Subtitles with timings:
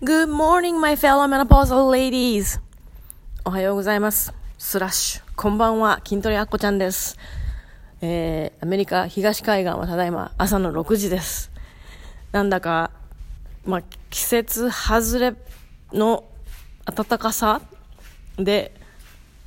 [0.00, 2.60] Good morning, my fellow menopausal ladies.
[3.44, 4.32] おはようございます。
[4.56, 5.22] スラッシュ。
[5.34, 7.18] こんばんは、筋トレあっこちゃんです。
[8.00, 11.50] えー、アメリカ東海岸はただいま朝の6時です。
[12.30, 12.92] なんだか、
[13.66, 15.34] まあ、季節外れ
[15.92, 16.22] の
[16.84, 17.60] 暖かさ？
[18.36, 18.70] で、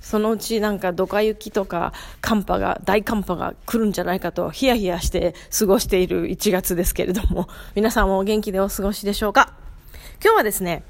[0.00, 7.46] そのうちなんかドカ雪とか寒波が、大寒波が来るんじゃないかとヒヤヒヤして過ごしている1月ですけれども、
[7.76, 9.59] 皆さんもお元気でお過ごしでしょうか？
[10.22, 10.82] 今日はですね、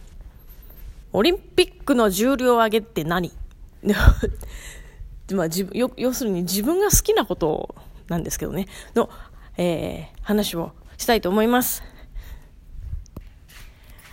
[1.12, 3.32] オリンピックの重量上げって何？
[5.32, 7.76] まあ、自分要するに自分が好きなこと
[8.08, 8.66] なんですけどね、
[8.96, 9.08] の、
[9.56, 11.84] えー、話をしたいと思います。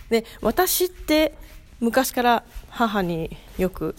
[0.08, 1.34] で、私って
[1.80, 3.96] 昔から母によく、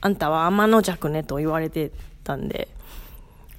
[0.00, 1.92] あんたは天の弱ねと言われて
[2.24, 2.68] たんで、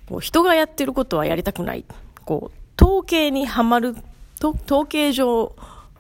[0.08, 1.86] こう人がやってることはやりたくない。
[2.26, 3.96] こう、統計にはまる、
[4.40, 5.56] と統計上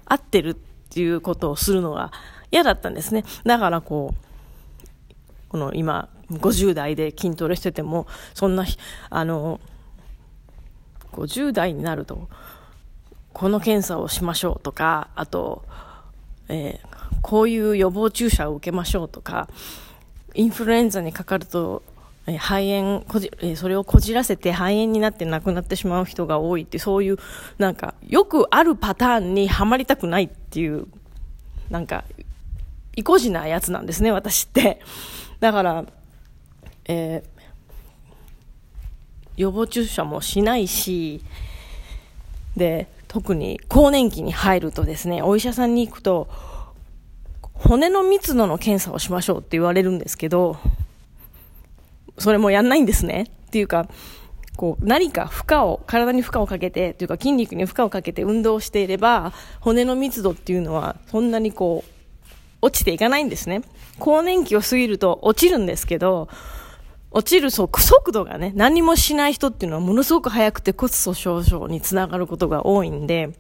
[0.06, 0.58] 合ってる
[0.90, 2.12] っていうことをするのが
[2.52, 3.24] 嫌だったんですね。
[3.44, 8.66] だからこう、この今、50代で筋トレしてても、そんな、
[9.10, 9.60] あの、
[11.14, 12.28] 50代になると、
[13.34, 15.64] この検査をしましょうとか、あと、
[16.48, 19.48] えー、こういう予防注射を受けましょうとか、
[20.34, 21.84] インフルエンザにかかると、
[22.38, 27.18] 肺炎こじ、え、それをこじらせて肺炎になって亡くなってしまう人が多いって、そういう、
[27.58, 30.88] なんか、よくあるパターンにはまりたくないっていう、
[31.70, 32.04] なんか、
[32.96, 34.82] 意固地なやつなんですね、私って。
[35.40, 35.86] だから、
[36.86, 37.42] えー、
[39.38, 41.22] 予防注射もしないし、
[42.58, 46.28] で、特に更年期に入るとですね、お医者さんに行くと、
[47.54, 50.58] 骨の密度の検査をしましょうって言われるんですけど、
[52.20, 53.26] それもやんないんですね。
[53.48, 53.88] っていうか、
[54.56, 61.92] こう、何か負荷を、体に負荷をかけて、というか筋肉に負荷をかけて運動していれば、骨の密度っていうのは、そんなにこう、
[62.62, 63.62] 落ちていかないんですね。
[64.00, 66.28] 更年期を過ぎると落ちるんですけど、
[67.12, 73.32] 落ちる速度がね、何もしない人っていうのはものすごく速くて骨粗鬆症につながることが多いんで、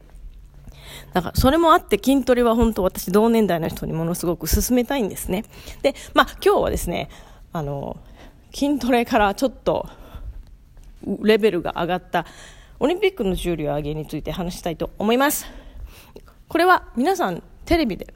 [1.14, 5.46] だからそれもあって筋トレは本当私同年代の人にものすごく勧めたいんですね。
[5.81, 7.09] で、まあ今日はですね、
[7.54, 7.98] あの、
[8.54, 9.88] 筋トレからちょっと
[11.22, 12.26] レベルが上がった
[12.80, 15.46] オリンピックの重量上げについて話したいと思います。
[16.48, 18.14] これは皆さんテレビで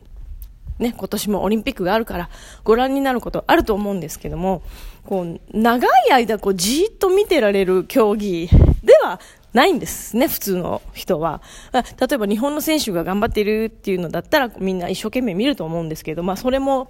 [0.79, 2.29] ね、今年もオリンピックがあるから
[2.63, 4.63] ご覧になることあると思うんですけども、
[5.05, 8.50] こう、長い間こうじっと見てられる競技
[8.83, 9.19] では
[9.53, 11.41] ないんですね、普通の人は。
[11.71, 16.89] 例えば日本の選手が頑張っているっていうのだったらみんな一生懸命見ると思うんですけど、まあそれも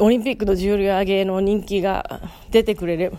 [0.00, 3.12] オリンピックの重量上げの人気が出てくれ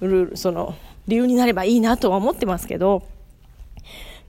[0.00, 0.74] る、その
[1.06, 3.02] 理由になればいいなとは思ってますけど、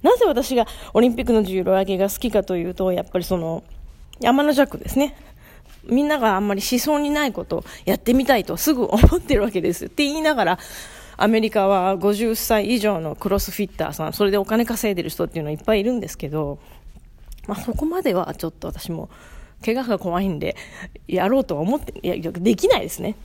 [0.02, 3.64] なぜ私がオリンピックの重量上げが好きかというと、やっぱりその、
[4.22, 5.16] 山の弱ですね。
[5.86, 9.86] みんながあんまり思想にないことをやってみたいとすぐ思ってるわけです。
[9.86, 10.60] って言いながら、
[11.18, 16.60] アメリカは50歳以上のクロスフィッターさん、それでお金稼いでる人っていうのはいっぱいいるんですけど、
[17.48, 19.10] まあそこまではちょっと私も、
[19.64, 20.56] 怪我が怖いんで、
[21.08, 23.16] やろうとは思って、いや、できないですね。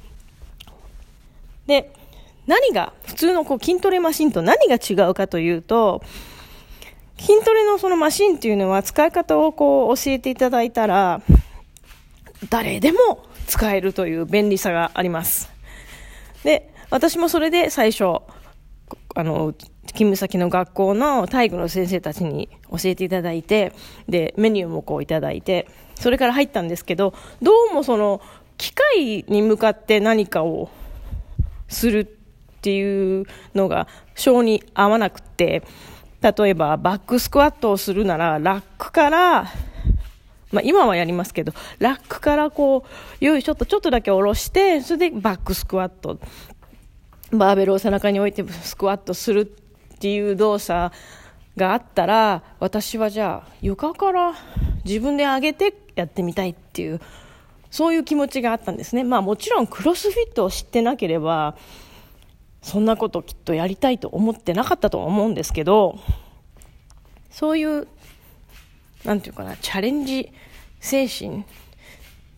[1.66, 1.92] で、
[2.46, 6.02] 何が、普通のこう筋トレマシンと何が違うかというと、
[7.18, 11.22] 筋トレのそのマシンっていうのは使い方をこう教えていただいたら、
[12.50, 15.50] 誰でも使えるという便利さがあります。
[16.42, 18.22] で、私もそれで最初、
[19.14, 19.54] あの、
[19.94, 23.72] 勤務先の学校の体育の先生たちに教えていただいて、
[24.08, 28.20] で、メニューもこういただいて、それから入ったんですけど、どうもその、
[28.58, 30.68] 機械に向かって何かを
[31.68, 32.04] するっ
[32.60, 35.62] ていうのが、性に合わなくて、
[36.20, 39.52] 例えばバックスクワットをするならラックから、
[40.52, 42.86] まあ、今はやりますけどラックからこ
[43.20, 46.18] うよいしょっとちょっとだけ下ろしてそれでバックスクワット。
[47.30, 49.52] バーベルを背中に置いてスクワットする
[50.04, 50.94] っていう動作
[51.56, 54.34] があったら私はじゃあ床から
[54.84, 57.00] 自分で上げてやってみたいっていう
[57.70, 61.56] そういう気持ちがあったんですねまあもちろんクロスフィットを知ってなければ
[62.60, 65.98] そんなこときっとやりたいと思ってなかったとは思うんですけど、
[67.30, 67.86] そういう、
[69.04, 70.32] なんていうかな、チャレンジ
[70.80, 71.44] 精神っ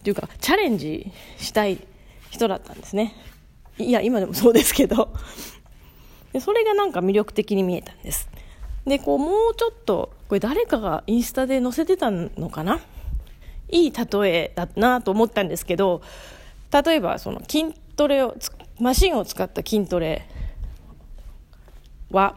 [0.02, 1.78] ていうか、チャレンジしたい
[2.30, 3.14] 人だったんですね。
[3.78, 5.10] いや、今でもそうですけど。
[6.36, 8.28] でそれがなんか魅力的に見えたんです。
[8.86, 12.78] で、こう、もうちょっと、これ誰かがインスタで載せてたのかな？
[13.70, 16.02] いい例えだなと思ったんですけど、
[16.70, 18.36] 例えばその筋トレを
[18.78, 20.28] マシンを使った筋トレ
[22.10, 22.36] は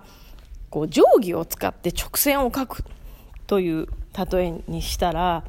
[0.69, 2.85] こう定規を使って直線を描く
[3.47, 3.87] という
[4.31, 5.43] 例えにしたら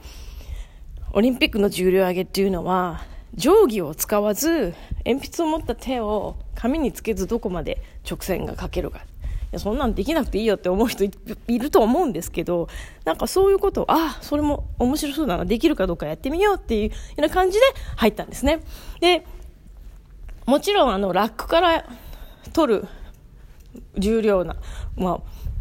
[1.12, 3.04] オリンピックの重量挙げっていうのは
[3.36, 4.74] 定規を使わず
[5.06, 8.98] 鉛筆を持った手を紙につけずどこまで直線が書けるか。
[8.98, 9.02] い
[9.52, 11.10] やそんなんできなくていいよって思う人い
[11.58, 12.68] ると思うんですけど
[13.04, 17.64] なんかそういうことをあそれも面白そうだなできるかどうかやってみようっていうような感じで
[17.96, 18.60] 入ったんですね。
[19.00, 19.26] で
[20.46, 21.84] もちろんあのラックから
[22.52, 22.88] 取る
[23.98, 24.56] 重量な、
[24.96, 25.20] ま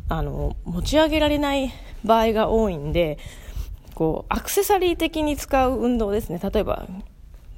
[0.10, 1.72] あ、あの持ち上げられない
[2.04, 3.18] 場合が多いんで
[3.96, 6.40] こうアクセサリー的に使う運動ですね。
[6.42, 6.88] 例えば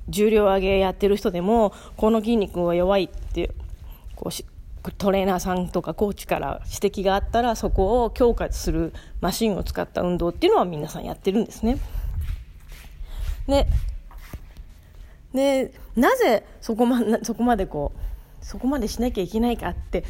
[0.10, 3.52] 重量上げやってる人でもこの筋肉は弱いって
[4.16, 4.46] こうし
[4.98, 11.78] トレーナーさんとかコーチから指摘があったらそこを強化するマシンを使った運動っていうのは皆さんやってるんですね。
[13.48, 13.68] で
[15.34, 20.04] でなぜそこま そこまでこうそこまでしなきゃいけないかって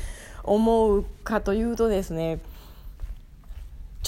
[0.44, 2.40] 思うかというとですね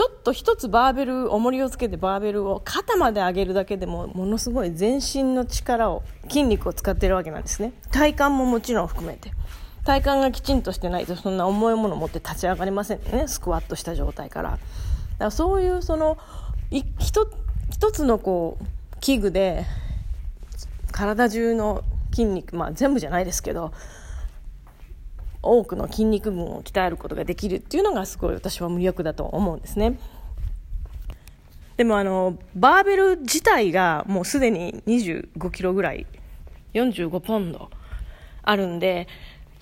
[0.04, 7.72] ちょっと一つバーベル重りをつけてバーベルを肩まで上げるだけでもものすごい全身の力を筋肉を使っているわけなんですね。
[7.90, 9.32] 体幹ももちろん含めて。
[9.86, 13.30] 体幹がきちんとしてないとそんな重いものを持って立ち上がれませんね。
[13.30, 14.50] スクワットした状態から。
[14.52, 14.62] だか
[15.20, 16.18] らそういうその
[16.70, 17.26] 一
[17.94, 18.66] つのこう
[19.00, 19.66] 器具で
[20.92, 23.72] 体中の筋肉まあ全部じゃないですけど
[25.44, 30.00] 多くの筋肉群を鍛えることができるっていうのがすごい私は魅力だと思うんですね
[31.78, 36.06] でもあのバーベル自体がもうすでに25キロぐらい
[36.74, 37.70] 45ポンド
[38.42, 39.08] あるんで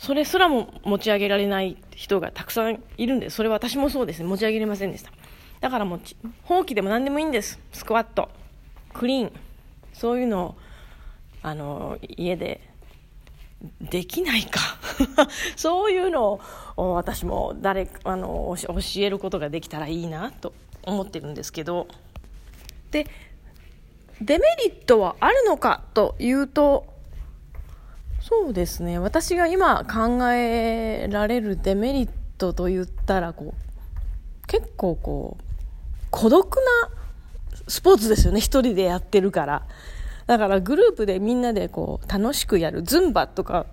[0.02, 3.30] それすらも持ち上げられない人がたくさんいるんで。
[3.30, 4.26] それは私もそうですね。
[4.26, 5.12] 持ち上げれませんでした。
[5.60, 6.02] だからもう、
[6.42, 7.60] 放棄でも何でもいいんです。
[7.72, 8.30] スクワット、
[8.94, 9.32] クリーン、
[9.94, 10.56] そういうのを、
[11.44, 12.68] あの、家で、
[13.80, 14.80] できないか
[15.56, 16.40] そういうの
[16.78, 20.54] を私も誰あの教えることができたらいいなと
[20.84, 21.88] 思ってるんですけど。
[22.92, 23.08] で
[24.22, 26.86] デメリットはあるのかというと
[28.22, 29.00] そうですね。
[29.00, 35.44] 私が今考えられるデメリットと言ったらこう結構こう
[36.12, 36.62] 孤独な
[37.68, 38.40] スポーツですよね。
[38.40, 39.64] 一人でやってるから。
[40.28, 43.66] だからグループでみんなでこう楽しくやるズンバとか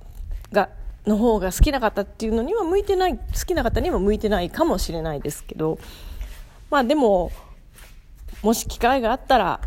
[0.50, 0.70] が
[1.08, 5.78] の方が好きな方っていうのには向いてない好きな方には向いてないかもしれないですけど
[6.70, 7.32] まあでも
[8.43, 9.60] もし機会があったら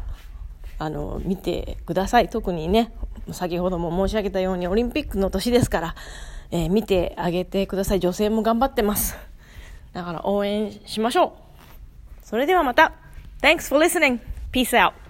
[0.80, 2.94] あの見てください特にね
[3.32, 5.96] 先ほども申し上げたようにオリンピックの年ですから、
[6.50, 8.00] えー、見てあげてください。
[8.00, 9.18] 女性も頑張ってます。
[9.94, 11.36] だから応援しましょ
[12.24, 12.26] う。
[12.26, 12.94] それではまた。
[13.42, 14.20] Thanks for listening.
[14.52, 15.01] Peace out.